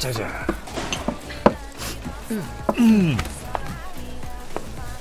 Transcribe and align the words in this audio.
자자. 0.00 0.46
음. 2.78 3.16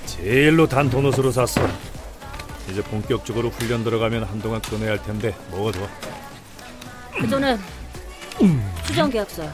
제일로 0.06 0.68
단 0.68 0.90
도넛으로 0.90 1.32
샀어. 1.32 1.62
이제 2.70 2.84
본격적으로 2.84 3.50
훈련 3.50 3.84
들어가면 3.86 4.26
한동안 4.26 4.62
끊어야 4.62 4.92
할 4.92 5.02
텐데 5.04 5.34
뭐가 5.52 5.72
좋아? 5.72 5.88
그 7.18 7.27
전에 7.30 7.58
수정 8.84 9.09
계약서요. 9.09 9.52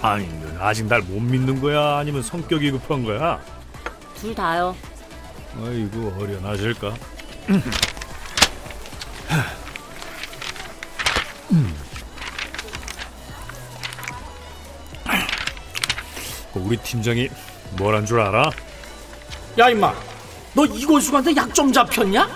아니, 0.00 0.28
넌 0.40 0.56
아직 0.60 0.86
날 0.86 1.00
못 1.02 1.20
믿는 1.20 1.60
거야? 1.60 1.96
아니면 1.98 2.22
성격이 2.22 2.70
급한 2.70 3.02
거야? 3.02 3.40
둘 4.14 4.32
다요. 4.32 4.76
아이고 5.60 6.16
어련하실까? 6.20 6.94
우리 16.58 16.76
팀장이 16.78 17.28
뭘 17.76 17.94
한 17.94 18.04
줄 18.06 18.20
알아? 18.20 18.50
야 19.58 19.68
임마 19.70 19.92
너 20.54 20.64
이권숙한테 20.66 21.34
약 21.36 21.52
좀 21.54 21.72
잡혔냐? 21.72 22.28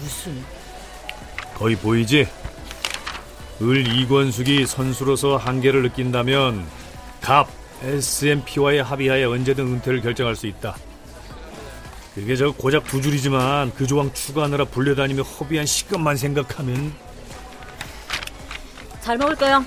무슨 0.00 0.44
거의 1.54 1.76
보이지? 1.76 2.26
을 3.62 3.86
이권숙이 4.00 4.66
선수로서 4.66 5.36
한계를 5.36 5.82
느낀다면 5.82 6.66
갑 7.20 7.48
SMP와의 7.82 8.82
합의하에 8.82 9.24
언제든 9.24 9.64
은퇴를 9.66 10.00
결정할 10.00 10.34
수 10.34 10.46
있다. 10.46 10.74
그게 12.14 12.34
저 12.36 12.50
고작 12.52 12.84
두 12.84 13.00
줄이지만 13.02 13.72
그 13.74 13.86
조항 13.86 14.12
추가하느라 14.12 14.64
불려다니며 14.66 15.22
허비한 15.22 15.66
시간만 15.66 16.16
생각하면 16.16 16.92
잘 19.00 19.16
먹을게요. 19.18 19.64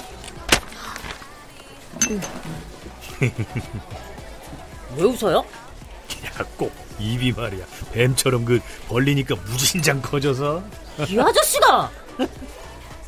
왜 4.96 5.04
웃어요? 5.04 5.38
야, 5.38 6.46
꼭 6.58 6.74
입이 7.00 7.34
말이야. 7.34 7.66
뱀처럼 7.92 8.46
그 8.46 8.60
벌리니까 8.88 9.36
무진장 9.36 10.02
커져서. 10.02 10.64
이 11.10 11.20
아저씨가 11.20 11.92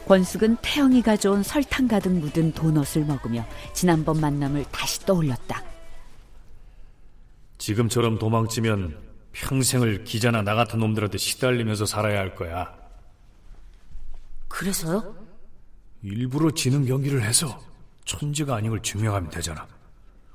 권숙은 0.08 0.58
태영이가 0.62 1.18
좋은 1.18 1.44
설탕 1.44 1.88
가득 1.88 2.12
묻은 2.12 2.52
도넛을 2.54 3.06
먹으며 3.06 3.46
지난번 3.74 4.20
만남을 4.20 4.66
다시 4.72 5.00
떠올렸다. 5.06 5.64
지금처럼 7.58 8.18
도망치면 8.18 8.98
평생을 9.34 10.04
기자나 10.06 10.42
나 10.42 10.56
같은 10.56 10.80
놈들한테 10.80 11.18
시달리면서 11.18 11.86
살아야 11.86 12.20
할 12.20 12.36
거야. 12.36 12.74
그래서요? 14.48 15.16
일부러 16.02 16.52
지는 16.52 16.86
경기를 16.86 17.22
해서 17.22 17.60
천재가 18.10 18.56
아닌 18.56 18.72
걸 18.72 18.82
증명하면 18.82 19.30
되잖아. 19.30 19.68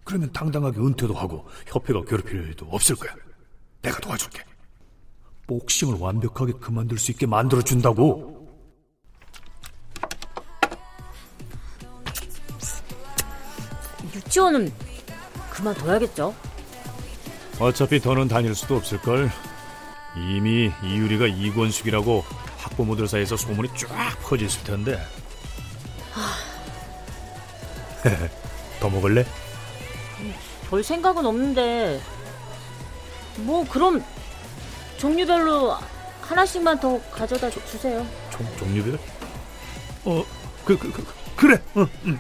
그러면 0.05 0.33
당당하게 0.33 0.79
은퇴도 0.79 1.13
하고 1.15 1.49
협회가 1.67 2.05
괴롭힐 2.05 2.35
일도 2.49 2.67
없을 2.71 2.95
거야. 2.95 3.13
내가 3.83 3.99
도와줄게. 3.99 4.45
복싱을 5.49 5.97
완벽하게 5.99 6.53
그만둘 6.53 6.99
수 6.99 7.11
있게 7.11 7.27
만들어준다고. 7.27 8.33
유치원은 14.15 14.73
그만둬야겠죠. 15.51 16.35
어차피 17.59 17.99
더는 17.99 18.29
다닐 18.29 18.55
수도 18.55 18.77
없을걸. 18.77 19.31
이미 20.17 20.71
이유리가 20.85 21.27
이권숙이라고 21.27 22.25
학부모들 22.59 23.09
사이에서 23.09 23.37
소문이 23.37 23.71
쫙 23.77 24.17
퍼졌을 24.23 24.63
텐데. 24.63 24.99
더 28.81 28.89
먹을래? 28.91 29.25
별 30.69 30.83
생각은 30.83 31.25
없는데 31.27 32.01
뭐 33.39 33.65
그럼 33.69 34.03
종류별로 34.99 35.77
하나씩만 36.23 36.81
더 36.81 37.01
가져다 37.11 37.51
주- 37.51 37.65
주세요. 37.67 38.07
종, 38.31 38.47
종류별? 38.57 38.99
어, 40.05 40.25
그, 40.65 40.79
그, 40.79 40.91
그 40.93 41.05
그래. 41.37 41.61
응, 41.77 41.87
응. 42.07 42.19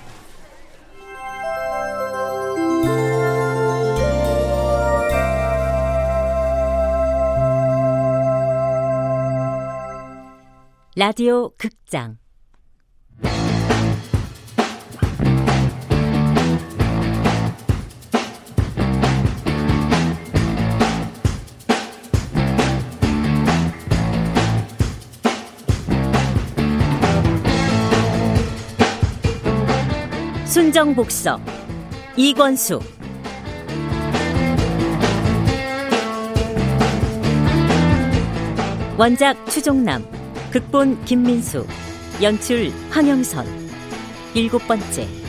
라디오 10.96 11.50
극장 11.56 12.18
순정복서 30.54 31.40
이권수. 32.16 32.78
원작 38.96 39.34
추종남 39.50 40.06
극본 40.52 41.04
김민수 41.06 41.66
연출 42.22 42.70
황영선. 42.90 43.44
일곱 44.34 44.64
번째 44.68 45.23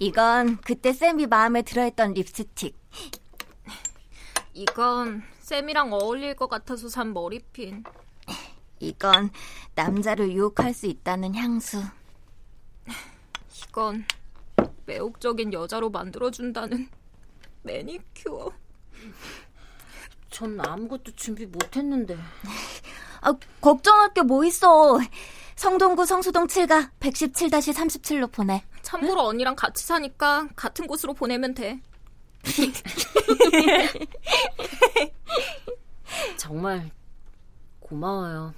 이건 0.00 0.56
그때 0.62 0.94
쌤이 0.94 1.26
마음에 1.26 1.60
들어했던 1.60 2.14
립스틱. 2.14 2.74
이건 4.54 5.22
쌤이랑 5.40 5.92
어울릴 5.92 6.34
것 6.36 6.48
같아서 6.48 6.88
산 6.88 7.12
머리핀. 7.12 7.84
이건 8.78 9.30
남자를 9.74 10.32
유혹할 10.32 10.72
수 10.72 10.86
있다는 10.86 11.34
향수. 11.34 11.82
이건 13.68 14.06
매혹적인 14.86 15.52
여자로 15.52 15.90
만들어준다는 15.90 16.88
매니큐어. 17.62 18.50
전 20.30 20.58
아무것도 20.66 21.12
준비 21.14 21.44
못했는데 21.44 22.16
아, 23.20 23.34
걱정할 23.60 24.14
게 24.14 24.22
뭐 24.22 24.46
있어. 24.46 24.98
성동구 25.56 26.06
성수동 26.06 26.46
7가 26.46 26.90
117-37로 27.00 28.32
보내. 28.32 28.64
참고로 28.90 29.22
언니랑 29.22 29.54
같이 29.54 29.86
사니까 29.86 30.48
같은 30.56 30.88
곳으로 30.88 31.14
보내면 31.14 31.54
돼. 31.54 31.80
정말 36.36 36.90
고마워요. 37.78 38.52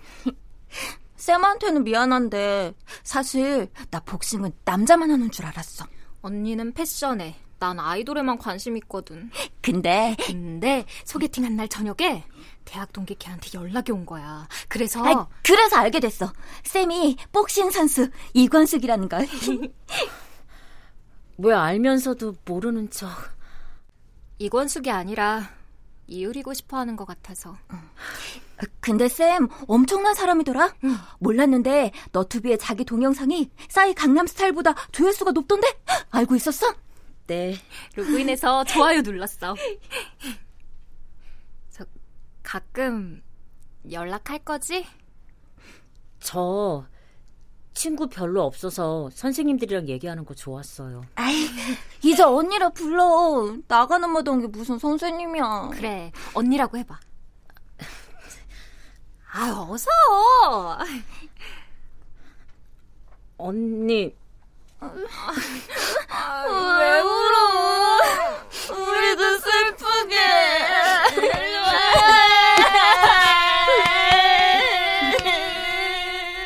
쌤한테는 1.17 1.85
미안한데 1.85 2.73
사실 3.03 3.69
나 3.91 4.01
복싱은 4.01 4.53
남자만 4.65 5.11
하는 5.11 5.31
줄 5.31 5.45
알았어. 5.45 5.85
언니는 6.23 6.73
패션에, 6.73 7.37
난 7.59 7.79
아이돌에만 7.79 8.39
관심 8.39 8.79
있거든. 8.79 9.31
근데 9.61 10.17
근데 10.25 10.87
소개팅한 11.05 11.57
날 11.57 11.69
저녁에 11.69 12.25
대학 12.65 12.91
동기 12.93 13.17
걔한테 13.17 13.51
연락이 13.59 13.93
온 13.93 14.07
거야. 14.07 14.49
그래서 14.69 15.05
아이, 15.05 15.15
그래서 15.43 15.77
알게 15.77 16.01
됐어. 16.01 16.33
쌤이 16.65 17.19
복싱 17.33 17.71
선수 17.71 18.09
이권숙이라는 18.33 19.11
걸. 19.11 19.29
왜 21.39 21.55
알면서도 21.55 22.35
모르는 22.45 22.91
척 22.91 23.11
이권숙이 24.39 24.91
아니라 24.91 25.51
이유리고 26.07 26.53
싶어 26.55 26.77
하는 26.77 26.97
것 26.97 27.05
같아서. 27.05 27.57
근데 28.81 29.09
쌤 29.09 29.49
엄청난 29.67 30.15
사람이더라. 30.15 30.75
몰랐는데 31.19 31.93
너튜브에 32.13 32.57
자기 32.57 32.85
동영상이 32.85 33.51
싸이 33.69 33.95
강남 33.95 34.27
스타일보다 34.27 34.75
조회수가 34.93 35.33
높던데 35.33 35.67
알고 36.11 36.37
있었어? 36.37 36.75
네. 37.27 37.55
로그인해서 37.97 38.65
좋아요 38.65 39.01
눌렀어. 39.01 39.55
저 41.71 41.85
가끔 42.43 43.23
연락할 43.91 44.41
거지? 44.41 44.87
저 46.21 46.87
친구 47.75 48.07
별로 48.09 48.43
없어서 48.45 49.11
선생님들이랑 49.15 49.89
얘기하는 49.89 50.25
거 50.25 50.35
좋았어요. 50.35 51.03
아이 51.15 51.47
이제 52.03 52.23
언니라 52.23 52.71
불러. 52.71 53.57
나가는 53.67 54.09
마당 54.11 54.41
게 54.41 54.47
무슨 54.47 54.79
선생님이야. 54.79 55.71
그래, 55.73 56.13
언니라고 56.35 56.77
해봐. 56.79 56.99
아, 59.33 59.67
어서! 59.69 59.89
언니. 63.39 64.15
왜 64.81 67.01
울어? 67.01 67.52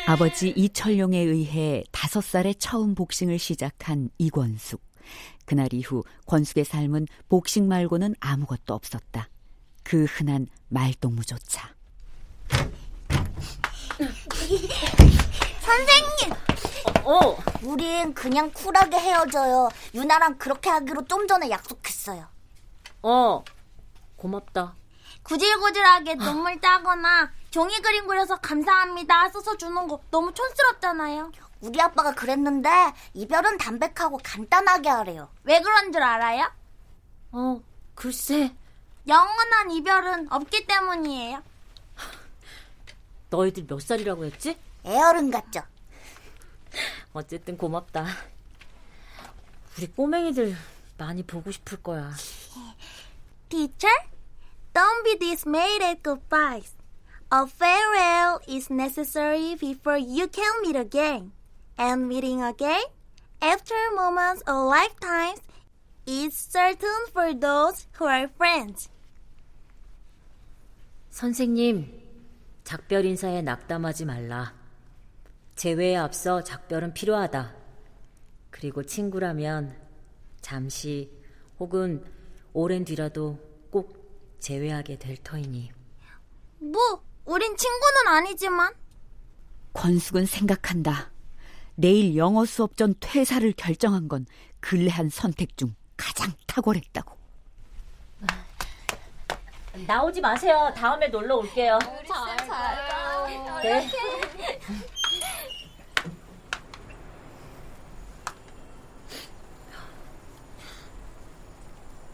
아버지 0.07 0.53
이철용에 0.55 1.19
의해 1.19 1.83
다섯 1.91 2.23
살에 2.23 2.53
처음 2.53 2.95
복싱을 2.95 3.37
시작한 3.37 4.09
이권숙. 4.17 4.81
그날 5.45 5.67
이후 5.73 6.05
권숙의 6.27 6.63
삶은 6.63 7.07
복싱 7.27 7.67
말고는 7.67 8.15
아무것도 8.21 8.73
없었다. 8.73 9.27
그 9.83 10.05
흔한 10.05 10.47
말동무조차. 10.69 11.75
선생님, 15.59 16.31
어, 17.03 17.37
우린 17.63 18.13
그냥 18.13 18.49
쿨하게 18.53 18.95
헤어져요. 18.97 19.67
유나랑 19.93 20.37
그렇게 20.37 20.69
하기로 20.69 21.03
좀 21.07 21.27
전에 21.27 21.49
약속했어요. 21.49 22.25
어. 23.03 23.43
고맙다. 24.15 24.73
구질구질하게 25.23 26.15
눈물 26.15 26.61
짜거나 26.61 27.29
종이 27.49 27.79
그림 27.81 28.07
그려서 28.07 28.35
감사합니다 28.37 29.29
써서 29.29 29.55
주는 29.57 29.87
거 29.87 29.99
너무 30.11 30.33
촌스럽잖아요. 30.33 31.31
우리 31.61 31.81
아빠가 31.81 32.13
그랬는데 32.13 32.69
이별은 33.13 33.57
담백하고 33.57 34.19
간단하게 34.23 34.89
하래요. 34.89 35.29
왜 35.43 35.59
그런 35.61 35.91
줄 35.91 36.03
알아요? 36.03 36.51
어, 37.31 37.61
글쎄. 37.95 38.53
영원한 39.07 39.71
이별은 39.71 40.31
없기 40.31 40.67
때문이에요. 40.67 41.41
너희들 43.29 43.65
몇 43.67 43.81
살이라고 43.81 44.25
했지? 44.25 44.57
애어른 44.85 45.31
같죠? 45.31 45.61
어쨌든 47.13 47.57
고맙다. 47.57 48.05
우리 49.77 49.87
꼬맹이들 49.87 50.55
많이 50.97 51.23
보고 51.23 51.51
싶을 51.51 51.81
거야. 51.81 52.11
Teacher, 53.49 53.95
don't 54.73 55.03
be 55.03 55.17
dismayed 55.17 55.83
at 55.83 56.03
goodbyes. 56.03 56.76
A 57.29 57.45
farewell 57.45 58.39
is 58.47 58.71
necessary 58.71 59.55
before 59.55 59.97
you 59.97 60.29
can 60.29 60.61
meet 60.61 60.77
again. 60.77 61.33
And 61.77 62.07
meeting 62.07 62.41
again, 62.41 62.85
after 63.41 63.75
moments 63.93 64.41
of 64.47 64.69
lifetimes, 64.69 65.41
is 66.05 66.33
certain 66.33 67.11
for 67.11 67.37
those 67.37 67.85
who 67.99 68.07
are 68.07 68.29
friends. 68.33 68.89
선생님, 71.09 71.91
작별 72.63 73.03
인사에 73.03 73.41
낙담하지 73.41 74.05
말라. 74.05 74.53
재회에 75.55 75.97
앞서 75.97 76.41
작별은 76.41 76.93
필요하다. 76.93 77.53
그리고 78.51 78.83
친구라면 78.83 79.75
잠시 80.39 81.11
혹은 81.59 82.05
오랜 82.53 82.85
뒤라도 82.85 83.37
꼭 83.69 84.37
재회하게 84.39 84.97
될 84.97 85.17
터이니. 85.17 85.71
뭐, 86.59 87.03
우린 87.27 87.55
친구는 87.57 88.07
아니지만. 88.07 88.73
권숙은 89.73 90.25
생각한다. 90.25 91.11
내일 91.75 92.15
영어 92.15 92.45
수업 92.45 92.77
전 92.77 92.95
퇴사를 92.99 93.53
결정한 93.55 94.07
건 94.07 94.25
근래 94.59 94.89
한 94.89 95.09
선택 95.09 95.55
중 95.57 95.75
가장 95.97 96.31
탁월했다고. 96.47 97.15
나오지 99.85 100.21
마세요. 100.21 100.73
다음에 100.75 101.07
놀러 101.09 101.35
올게요. 101.35 101.77
네. 103.61 103.89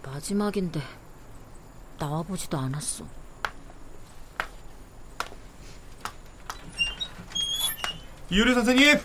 마지막인데 0.01 0.81
나와보지도 1.99 2.57
않았어. 2.57 3.22
이유리 8.33 8.55
선생님! 8.55 8.99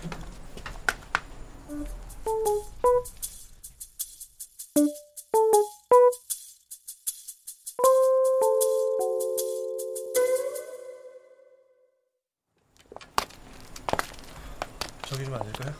저기 15.02 15.24
좀 15.26 15.34
앉을까요? 15.34 15.74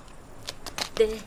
네. 0.99 1.19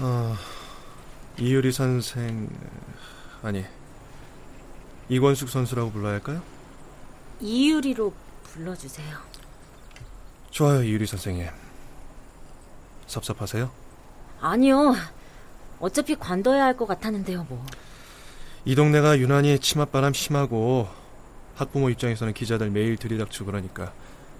어, 0.00 0.36
이유리 1.38 1.70
선생 1.70 2.48
아니 3.44 3.64
이권숙 5.08 5.48
선수라고 5.48 5.90
불러야 5.90 6.14
할까요? 6.14 6.42
이유리로 7.40 8.12
불러주세요. 8.44 9.16
좋아요 10.50 10.82
이유리 10.82 11.06
선생님 11.06 11.46
섭섭하세요? 13.06 13.70
아니요. 14.40 14.94
어차피 15.80 16.16
관둬야 16.16 16.64
할 16.64 16.76
것 16.76 16.86
같았는데요, 16.86 17.44
뭐. 17.48 17.64
이 18.64 18.74
동네가 18.74 19.18
유난히 19.18 19.58
치맛바람 19.58 20.12
심하고 20.12 20.88
학부모 21.56 21.90
입장에서는 21.90 22.34
기자들 22.34 22.70
매일 22.70 22.96
들이닥치고 22.96 23.46
그러니까 23.46 23.92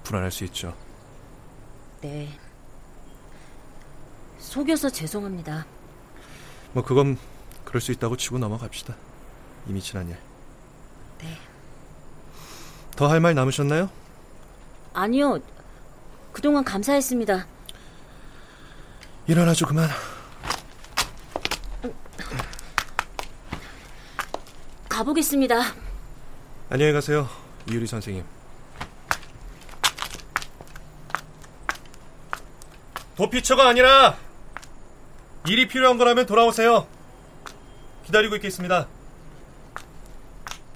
불안할 0.05 0.31
수 0.31 0.45
있죠 0.45 0.75
네. 2.01 2.29
속여서 4.39 4.91
죄송합니다. 4.91 5.67
뭐 6.73 6.85
그건 6.85 7.17
그럴 7.65 7.81
수 7.81 7.93
있다고 7.93 8.17
치고 8.17 8.39
넘어갑시다 8.39 8.95
이미 9.69 9.81
지난 9.81 10.09
일 10.09 10.17
네. 11.21 11.39
더 12.97 13.09
할 13.09 13.21
말 13.21 13.35
남으셨나요? 13.35 13.91
아니요. 14.95 15.39
그동안 16.33 16.65
감사했습니다. 16.65 17.47
일어나죠 19.27 19.67
그만 19.67 19.89
가보겠습니다. 24.89 25.57
안녕히 26.71 26.93
가세요 26.93 27.29
이유리 27.71 27.87
선생님 27.87 28.25
도피처가 33.17 33.69
아니라 33.69 34.17
일이 35.47 35.67
필요한 35.67 35.97
거라면 35.99 36.27
돌아오세요 36.27 36.87
기다리고 38.05 38.37
있겠습니다 38.37 38.87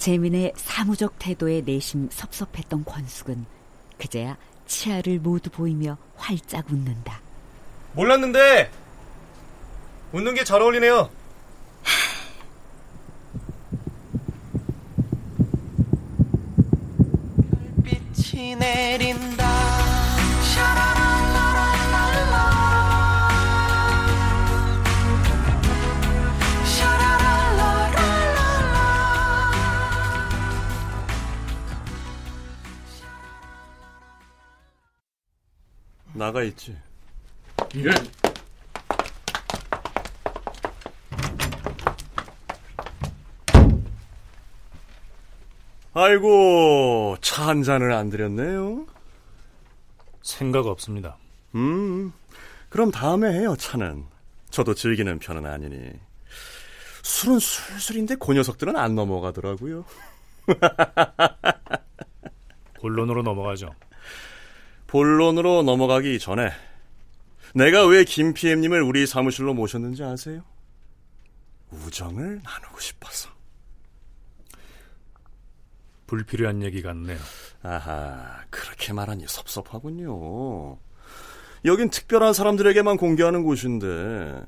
재민의 0.07 0.53
사무적 0.57 1.15
태도에 1.21 1.61
내심 1.65 2.09
섭섭했던 2.11 2.85
권숙은 2.85 3.47
그제야 3.99 4.37
치아를 4.67 5.21
모두 5.21 5.49
보이며 5.49 5.97
활짝 6.17 6.69
웃는다. 6.73 7.21
몰랐는데 7.93 8.69
웃는 10.13 10.35
게 10.35 10.43
잘 10.43 10.61
어울리네요 10.61 11.09
나가 36.15 36.43
있지. 36.43 36.77
예. 37.77 37.91
아이고, 45.95 47.17
차 47.21 47.47
한 47.49 47.63
잔을 47.63 47.93
안 47.93 48.09
드렸네요. 48.09 48.87
생각 50.23 50.67
없습니다. 50.67 51.17
음, 51.55 52.13
그럼 52.71 52.91
다음에 52.91 53.31
해요, 53.33 53.57
차는. 53.59 54.05
저도 54.51 54.75
즐기는 54.75 55.19
편은 55.19 55.45
아니니. 55.45 55.91
술은 57.03 57.39
술술인데 57.41 58.17
그 58.21 58.33
녀석들은 58.33 58.77
안 58.77 58.95
넘어가더라고요. 58.95 59.85
본론으로 62.81 63.23
넘어가죠. 63.23 63.75
본론으로 64.93 65.63
넘어가기 65.63 66.19
전에 66.19 66.51
내가 67.55 67.87
왜 67.87 68.05
김PM님을 68.05 68.83
우리 68.83 69.07
사무실로 69.07 69.55
모셨는지 69.55 70.05
아세요? 70.05 70.43
우정을 71.71 72.43
나누고 72.45 72.79
싶어서. 72.79 73.31
불필요한 76.07 76.63
얘기 76.63 76.83
같네요. 76.83 77.19
아하, 77.63 78.43
그렇게 78.51 78.93
말하니 78.93 79.25
섭섭하군요. 79.27 80.77
여긴 81.65 81.89
특별한 81.89 82.35
사람들에게만 82.35 82.99
공개하는 82.99 83.45
곳인데 83.45 84.43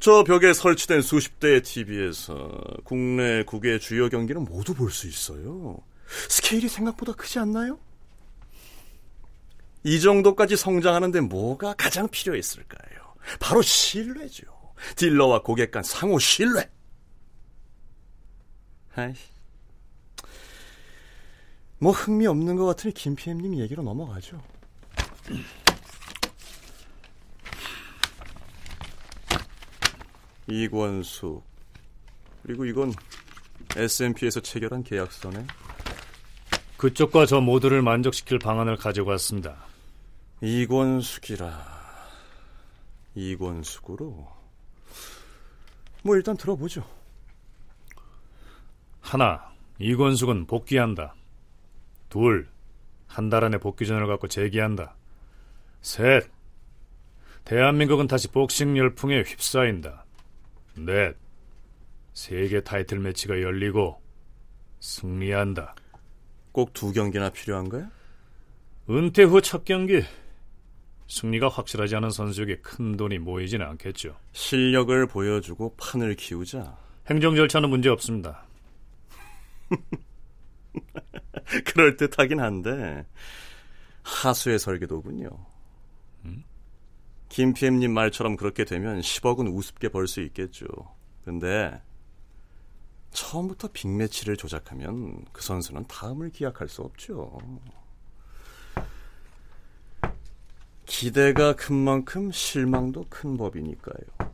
저 0.00 0.24
벽에 0.24 0.52
설치된 0.52 1.00
수십 1.02 1.38
대의 1.38 1.62
TV에서 1.62 2.60
국내 2.82 3.44
국외 3.44 3.78
주요 3.78 4.08
경기는 4.08 4.42
모두 4.42 4.74
볼 4.74 4.90
수 4.90 5.06
있어요. 5.06 5.78
스케일이 6.28 6.68
생각보다 6.68 7.12
크지 7.12 7.38
않나요? 7.38 7.78
이 9.82 10.00
정도까지 10.00 10.56
성장하는데 10.56 11.20
뭐가 11.22 11.74
가장 11.74 12.08
필요했을까요? 12.08 13.14
바로 13.38 13.62
신뢰죠. 13.62 14.46
딜러와 14.96 15.42
고객 15.42 15.70
간 15.70 15.82
상호 15.82 16.18
신뢰. 16.18 16.70
아이, 18.94 19.14
뭐 21.78 21.92
흥미 21.92 22.26
없는 22.26 22.56
것 22.56 22.66
같으니 22.66 22.92
김PM님 22.92 23.58
얘기로 23.58 23.82
넘어가죠. 23.82 24.40
이권수 30.46 31.42
그리고 32.42 32.64
이건 32.64 32.92
S&P에서 33.76 34.40
체결한 34.40 34.82
계약서네. 34.82 35.46
그쪽과 36.76 37.26
저 37.26 37.40
모두를 37.40 37.82
만족시킬 37.82 38.38
방안을 38.38 38.76
가지고 38.76 39.10
왔습니다. 39.10 39.69
이권숙이라 40.42 41.80
이권숙으로 43.14 44.28
뭐 46.02 46.16
일단 46.16 46.36
들어보죠. 46.36 46.82
하나, 49.00 49.52
이권숙은 49.78 50.46
복귀한다. 50.46 51.14
둘, 52.08 52.48
한 53.06 53.28
달 53.28 53.44
안에 53.44 53.58
복귀전을 53.58 54.06
갖고 54.06 54.28
재기한다. 54.28 54.94
셋, 55.82 56.30
대한민국은 57.44 58.06
다시 58.06 58.28
복싱 58.28 58.78
열풍에 58.78 59.22
휩싸인다. 59.22 60.04
넷, 60.76 61.16
세계 62.14 62.62
타이틀 62.62 62.98
매치가 63.00 63.42
열리고 63.42 64.00
승리한다. 64.80 65.74
꼭 66.52 66.72
두 66.72 66.92
경기나 66.92 67.28
필요한가요? 67.30 67.88
은퇴 68.88 69.24
후 69.24 69.40
첫 69.42 69.64
경기. 69.66 70.02
승리가 71.10 71.48
확실하지 71.48 71.96
않은 71.96 72.10
선수에게 72.10 72.58
큰 72.60 72.96
돈이 72.96 73.18
모이지는 73.18 73.66
않겠죠. 73.66 74.16
실력을 74.32 75.06
보여주고 75.08 75.74
판을 75.76 76.14
키우자. 76.14 76.78
행정 77.08 77.34
절차는 77.34 77.68
문제 77.68 77.88
없습니다. 77.88 78.44
그럴 81.66 81.96
듯하긴 81.96 82.38
한데 82.40 83.04
하수의 84.04 84.60
설계도군요. 84.60 85.28
음? 86.26 86.44
김PM님 87.28 87.92
말처럼 87.92 88.36
그렇게 88.36 88.64
되면 88.64 89.00
10억은 89.00 89.52
우습게 89.52 89.88
벌 89.88 90.06
수 90.06 90.20
있겠죠. 90.22 90.66
근데 91.24 91.82
처음부터 93.10 93.68
빅매치를 93.72 94.36
조작하면 94.36 95.24
그 95.32 95.42
선수는 95.42 95.86
다음을 95.88 96.30
기약할 96.30 96.68
수 96.68 96.82
없죠. 96.82 97.36
기대가 100.90 101.54
큰 101.54 101.76
만큼 101.76 102.32
실망도 102.32 103.06
큰 103.08 103.36
법이니까요. 103.36 104.32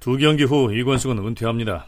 두 0.00 0.16
경기 0.16 0.42
후 0.42 0.74
이권숙은 0.74 1.18
은퇴합니다. 1.18 1.86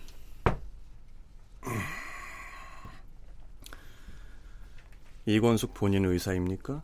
이권숙 5.26 5.74
본인 5.74 6.04
의사입니까? 6.04 6.82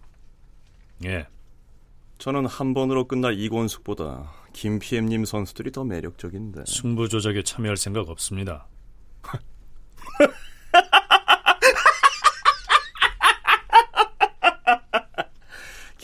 예. 1.05 1.29
저는 2.19 2.47
한 2.47 2.75
번으로 2.75 3.07
끝날 3.07 3.39
이권숙보다 3.39 4.33
김PM님 4.53 5.25
선수들이 5.25 5.71
더 5.71 5.85
매력적인데. 5.85 6.65
승부 6.67 7.09
조작에 7.09 7.45
참여할 7.45 7.77
생각 7.77 8.09
없습니다. 8.09 8.67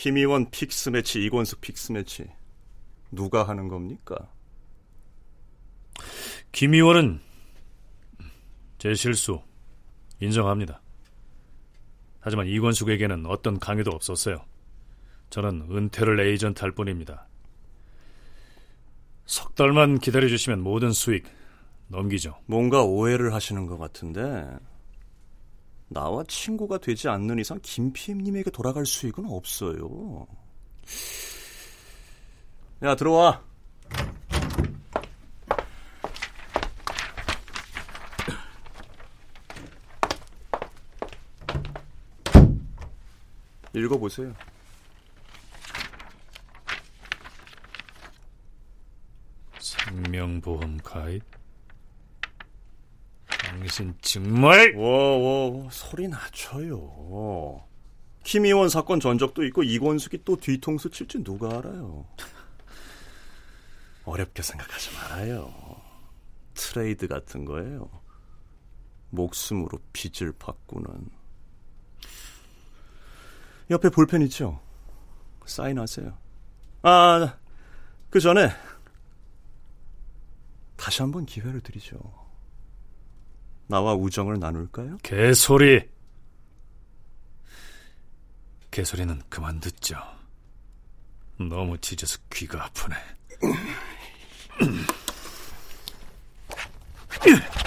김희원 0.03 0.49
fix 0.49 0.89
match, 0.89 1.23
이권숙 1.23 1.61
fix 1.61 1.93
match 1.93 2.25
누가 3.09 3.47
하는 3.47 3.69
겁니까? 3.69 4.29
김희원은 6.51 7.21
제 8.79 8.95
실수 8.95 9.41
인정합니다. 10.19 10.81
하지만 12.19 12.47
이권숙에게는 12.47 13.27
어떤 13.27 13.57
강요도 13.59 13.91
없었어요. 13.91 14.43
저는 15.29 15.69
은퇴를 15.71 16.19
에이전트 16.19 16.61
할 16.61 16.73
뿐입니다. 16.73 17.25
석 19.25 19.55
달만 19.55 19.99
기다려주시면 19.99 20.59
모든 20.59 20.91
수익 20.91 21.23
넘기죠. 21.87 22.37
뭔가 22.45 22.83
오해를 22.83 23.33
하시는 23.33 23.67
것 23.67 23.77
같은데 23.77 24.49
나와 25.87 26.23
친구가 26.23 26.79
되지 26.79 27.07
않는 27.09 27.39
이상 27.39 27.59
김PM님에게 27.61 28.49
돌아갈 28.51 28.85
수익은 28.85 29.25
없어요. 29.29 30.27
야 32.83 32.95
들어와. 32.95 33.41
읽어보세요. 43.75 44.33
생명보험 49.59 50.77
가입? 50.77 51.23
당신 53.73 53.95
정말? 54.01 54.75
워워 54.75 55.67
소리 55.71 56.07
낮춰요. 56.07 57.65
김희원 58.23 58.69
사건 58.69 58.99
전적도 58.99 59.43
있고 59.45 59.63
이권숙이 59.63 60.23
또 60.23 60.35
뒤통수 60.35 60.91
칠지 60.91 61.23
누가 61.23 61.57
알아요. 61.57 62.05
어렵게 64.05 64.43
생각하지 64.43 64.93
말아요. 64.93 65.51
트레이드 66.53 67.07
같은 67.07 67.45
거예요. 67.45 67.89
목숨으로 69.09 69.79
빚을 69.91 70.33
바꾸는. 70.37 71.09
옆에 73.71 73.89
볼펜 73.89 74.21
있죠? 74.23 74.61
사인하세요. 75.47 76.15
아, 76.83 77.37
그 78.11 78.19
전에 78.19 78.51
다시 80.75 81.01
한번 81.01 81.25
기회를 81.25 81.61
드리죠. 81.61 82.22
나와 83.67 83.93
우정을 83.93 84.39
나눌까요? 84.39 84.97
개소리. 85.03 85.87
개소리는 88.71 89.21
그만 89.29 89.59
듣죠. 89.59 89.97
너무 91.37 91.77
짖어서 91.77 92.17
귀가 92.31 92.65
아프네. 92.65 92.95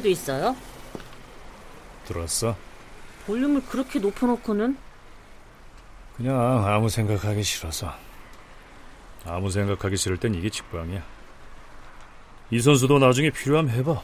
취미도 0.00 0.08
있어요? 0.08 0.56
들었어? 2.06 2.56
볼륨을 3.26 3.62
그렇게 3.66 3.98
높여놓고는? 3.98 4.76
그냥 6.16 6.66
아무 6.66 6.88
생각하기 6.88 7.42
싫어서. 7.42 7.92
아무 9.24 9.50
생각하기 9.50 9.96
싫을 9.96 10.16
땐 10.16 10.34
이게 10.34 10.50
직방이야. 10.50 11.02
이 12.50 12.60
선수도 12.60 12.98
나중에 12.98 13.30
필요하면 13.30 13.72
해봐. 13.74 14.02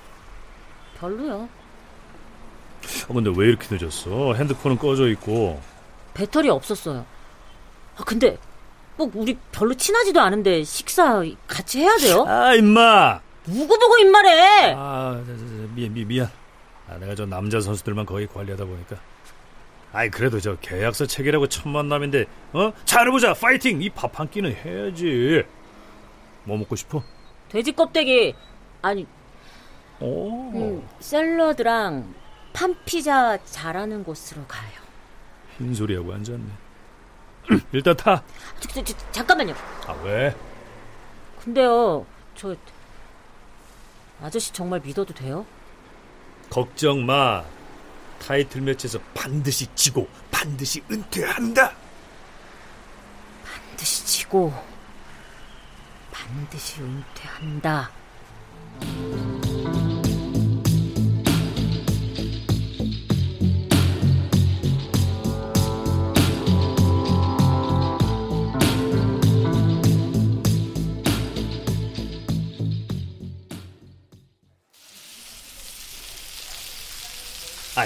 별로야. 1.01 1.35
아, 1.35 3.07
근데 3.13 3.33
왜 3.37 3.49
이렇게 3.49 3.75
늦었어? 3.75 4.35
핸드폰은 4.35 4.79
꺼져 4.79 5.09
있고. 5.09 5.61
배터리 6.15 6.49
없었어요. 6.49 7.05
아, 7.97 8.05
근데 8.05 8.39
뭐 8.97 9.11
우리 9.15 9.37
별로 9.51 9.75
친하지도 9.75 10.21
않은데 10.21 10.63
식사 10.63 11.23
같이 11.47 11.81
해야 11.81 11.97
돼요? 11.97 12.25
아 12.27 12.55
임마. 12.55 13.26
누구 13.47 13.79
보고 13.79 13.97
임마래? 13.99 14.75
아 14.77 15.23
저, 15.27 15.33
저, 15.33 15.39
저, 15.39 15.55
미안 15.75 15.93
미, 15.93 16.05
미안. 16.05 16.29
아, 16.89 16.97
내가 16.99 17.15
저 17.15 17.27
남자 17.27 17.61
선수들만 17.61 18.07
거의 18.07 18.27
관리하다 18.27 18.65
보니까. 18.65 18.97
아이 19.93 20.11
그래도 20.11 20.41
저 20.41 20.57
계약서 20.57 21.07
체결하고 21.07 21.49
첫 21.49 21.69
만남인데 21.69 22.27
어 22.53 22.73
잘해보자 22.85 23.35
파이팅 23.35 23.81
이 23.83 23.89
밥 23.91 24.19
한 24.19 24.29
끼는 24.29 24.55
해야지. 24.55 25.43
뭐 26.45 26.57
먹고 26.59 26.77
싶어? 26.77 27.03
돼지 27.49 27.73
껍데기 27.73 28.35
아니 28.83 29.07
오. 30.01 30.51
음, 30.53 30.89
샐러드랑 31.01 32.15
판피자 32.53 33.39
잘하는 33.45 34.05
곳으로 34.05 34.45
가요. 34.47 34.71
흰 35.57 35.73
소리하고 35.75 36.13
앉았네. 36.13 36.45
일단 37.73 37.97
타. 37.97 38.23
저, 38.61 38.69
저, 38.69 38.85
저, 38.85 39.13
잠깐만요. 39.13 39.55
아 39.87 39.93
왜? 40.05 40.35
근데요, 41.43 42.05
저 42.35 42.55
아저씨 44.23 44.53
정말 44.53 44.81
믿어도 44.81 45.15
돼요? 45.15 45.47
걱정 46.51 47.05
마. 47.05 47.45
타이틀 48.19 48.63
매치에서 48.63 48.99
반드시 49.15 49.67
지고 49.75 50.09
반드시 50.31 50.83
은퇴한다. 50.91 51.73
반드시 53.45 54.07
지고 54.07 54.53
반드시 56.11 56.81
은퇴한다. 56.81 57.91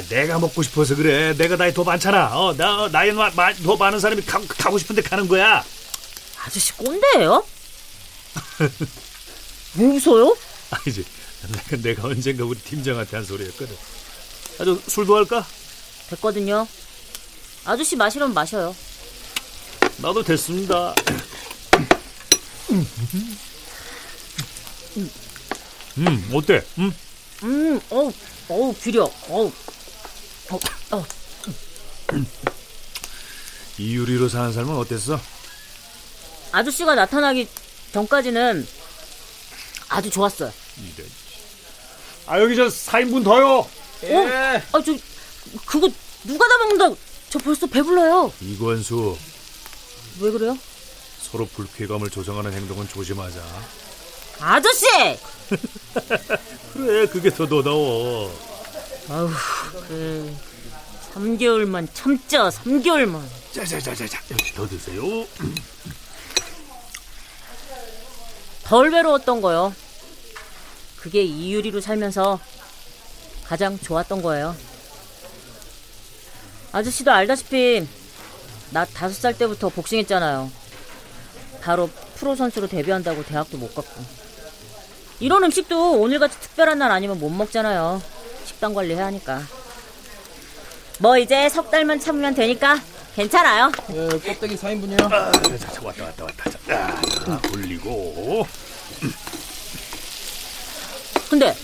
아, 0.00 0.08
내가 0.08 0.38
먹고 0.38 0.62
싶어서 0.62 0.96
그래. 0.96 1.34
내가 1.36 1.56
나이 1.56 1.74
더 1.74 1.84
많잖아. 1.84 2.38
어, 2.38 2.56
나 2.56 2.88
나이 2.88 3.12
마, 3.12 3.30
마, 3.30 3.52
더 3.52 3.76
많은 3.76 4.00
사람이 4.00 4.22
가, 4.22 4.40
가고 4.48 4.78
싶은데 4.78 5.02
가는 5.02 5.28
거야. 5.28 5.62
아저씨 6.42 6.72
꼰대예요? 6.72 7.44
왜 9.76 9.84
웃어요? 9.84 10.36
아니지. 10.70 11.04
내가, 11.52 11.76
내가 11.82 12.08
언젠가 12.08 12.44
우리 12.44 12.58
팀장한테 12.58 13.16
한 13.16 13.26
소리였거든. 13.26 13.76
아주 14.58 14.80
술도 14.86 15.16
할까? 15.16 15.46
됐거든요. 16.08 16.66
아저씨 17.66 17.94
마시려면 17.96 18.32
마셔요. 18.32 18.74
나도 19.98 20.22
됐습니다. 20.22 20.94
음, 25.98 26.30
어때? 26.32 26.64
음? 26.78 26.94
음, 27.42 27.80
어우, 27.90 28.12
어우, 28.48 28.74
비려. 28.74 29.10
어우, 29.28 29.52
어, 30.50 30.58
어. 30.96 31.06
이 33.78 33.94
유리로 33.94 34.28
사는 34.28 34.52
삶은 34.52 34.76
어땠어? 34.76 35.18
아저씨가 36.52 36.94
나타나기 36.94 37.48
전까지는 37.92 38.66
아주 39.88 40.10
좋았어요. 40.10 40.52
이래. 40.78 41.06
아, 42.26 42.40
여기 42.40 42.56
저 42.56 42.66
4인분 42.66 43.24
더요. 43.24 43.58
어? 43.58 43.68
아, 44.72 44.82
저, 44.82 44.96
그거 45.66 45.88
누가 46.24 46.46
다 46.48 46.58
먹는다. 46.58 47.00
저 47.30 47.38
벌써 47.38 47.66
배불러요. 47.66 48.32
이권수, 48.40 49.16
왜 50.20 50.30
그래요? 50.30 50.58
서로 51.22 51.46
불쾌감을 51.46 52.10
조성하는 52.10 52.52
행동은 52.52 52.88
조심하자. 52.88 53.40
아저씨! 54.40 54.86
그래, 56.72 57.06
그게 57.06 57.30
더 57.30 57.46
너다워. 57.46 58.49
아우, 59.10 59.28
그래. 59.88 60.32
3개월만 61.14 61.88
참자, 61.92 62.48
3개월만. 62.48 63.20
자자자자자, 63.52 64.20
여기 64.30 64.52
더 64.52 64.68
드세요. 64.68 65.02
덜 68.62 68.92
외로웠던 68.92 69.40
거요. 69.40 69.74
그게 70.96 71.24
이유리로 71.24 71.80
살면서 71.80 72.38
가장 73.44 73.76
좋았던 73.80 74.22
거예요. 74.22 74.54
아저씨도 76.70 77.10
알다시피 77.10 77.88
나 78.70 78.84
다섯 78.84 79.14
살 79.14 79.36
때부터 79.36 79.70
복싱했잖아요. 79.70 80.52
바로 81.62 81.90
프로 82.14 82.36
선수로 82.36 82.68
데뷔한다고 82.68 83.24
대학도 83.24 83.58
못 83.58 83.74
갔고. 83.74 84.04
이런 85.18 85.42
음식도 85.42 86.00
오늘같이 86.00 86.38
특별한 86.38 86.78
날 86.78 86.92
아니면 86.92 87.18
못 87.18 87.28
먹잖아요. 87.28 88.19
식단 88.50 88.74
관리해야 88.74 89.06
하니까. 89.06 89.42
뭐 90.98 91.16
이제 91.16 91.48
석 91.48 91.70
달만 91.70 91.98
참으면 92.00 92.34
되니까 92.34 92.78
괜찮아요. 93.16 93.72
네, 93.88 94.08
껍데기 94.08 94.56
4인분이요. 94.56 95.10
아, 95.12 95.32
자, 95.32 95.58
자, 95.72 95.80
왔다, 95.82 96.04
왔다, 96.04 96.24
왔다. 96.24 96.50
자, 96.50 96.60
자, 97.24 97.40
올리고. 97.54 98.46
근데 101.30 101.56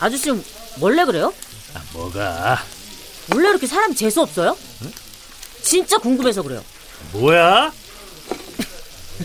아저씨 0.00 0.30
원래 0.80 1.04
그래요? 1.04 1.32
아, 1.74 1.82
뭐가? 1.92 2.64
원래 3.32 3.50
이렇게 3.50 3.66
사람이 3.66 3.94
재수 3.94 4.22
없어요? 4.22 4.56
진짜 5.62 5.98
궁금해서 5.98 6.42
그래요. 6.42 6.64
뭐야? 7.12 7.70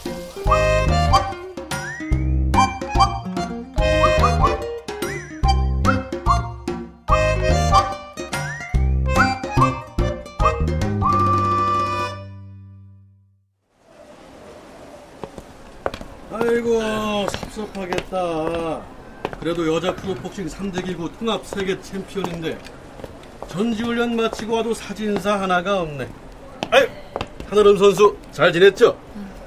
여자 19.84 19.94
프로복싱 19.98 20.46
3대 20.48 20.86
기구 20.86 21.12
통합 21.20 21.46
세계 21.46 21.78
챔피언인데 21.82 22.58
전지훈련 23.50 24.16
마치고 24.16 24.56
와도 24.56 24.74
사진사 24.74 25.42
하나가 25.42 25.82
없네. 25.82 26.08
아유 26.72 26.88
한아름 27.50 27.78
선수 27.78 28.16
잘 28.32 28.54
지냈죠? 28.54 28.98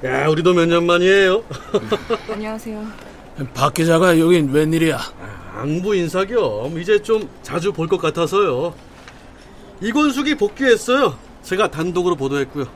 야 0.05 0.27
우리도 0.27 0.53
몇 0.53 0.67
년 0.67 0.85
만이에요. 0.85 1.43
안녕하세요. 2.31 2.85
박 3.55 3.73
기자가 3.73 4.19
여긴 4.19 4.51
웬일이야? 4.51 4.99
안부 5.55 5.95
인사 5.95 6.23
겸 6.23 6.77
이제 6.77 7.01
좀 7.01 7.27
자주 7.41 7.73
볼 7.73 7.87
것 7.87 7.97
같아서요. 7.99 8.75
이권숙이 9.81 10.35
복귀했어요. 10.35 11.17
제가 11.41 11.71
단독으로 11.71 12.15
보도했고요. 12.15 12.67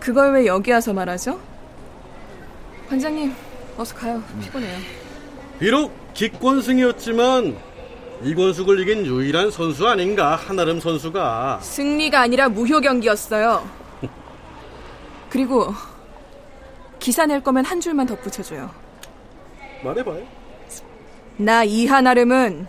그걸 0.00 0.32
왜 0.34 0.46
여기 0.46 0.72
와서 0.72 0.92
말하죠? 0.92 1.38
관장님, 2.88 3.32
어서 3.76 3.94
가요. 3.94 4.20
피곤해요. 4.42 5.03
비록 5.58 5.92
기권승이었지만 6.14 7.56
이권숙을 8.22 8.80
이긴 8.80 9.06
유일한 9.06 9.50
선수 9.50 9.86
아닌가 9.86 10.36
한아름 10.36 10.80
선수가 10.80 11.60
승리가 11.62 12.20
아니라 12.20 12.48
무효 12.48 12.80
경기였어요. 12.80 13.68
그리고 15.30 15.74
기사 16.98 17.26
낼 17.26 17.42
거면 17.42 17.64
한 17.64 17.80
줄만 17.80 18.06
덧붙여줘요. 18.06 18.70
말해봐요. 19.82 20.24
나 21.36 21.64
이하나름은 21.64 22.66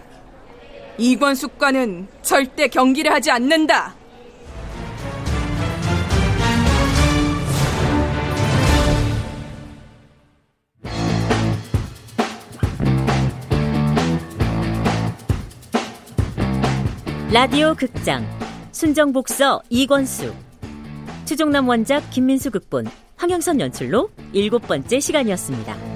이권숙과는 0.98 2.08
절대 2.22 2.68
경기를 2.68 3.14
하지 3.14 3.32
않는다. 3.32 3.96
라디오 17.34 17.74
극장 17.74 18.24
순정복서 18.72 19.64
이권수 19.72 20.32
최종남 21.26 21.68
원작 21.68 22.08
김민수 22.12 22.52
극본 22.52 22.86
황영선 23.18 23.60
연출로 23.60 24.12
일곱 24.32 24.68
번째 24.68 25.00
시간이었습니다. 25.00 25.95